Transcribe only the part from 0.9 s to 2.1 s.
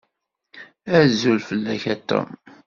Azul fell-ak a